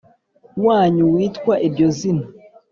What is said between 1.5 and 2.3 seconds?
iryo zina